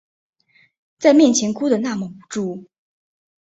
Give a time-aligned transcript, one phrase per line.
[0.97, 2.65] 在面前哭的那么无助